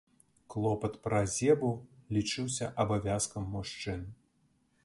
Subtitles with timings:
[0.53, 1.69] Клопат пра зебу
[2.17, 4.01] лічыўся абавязкам мужчын.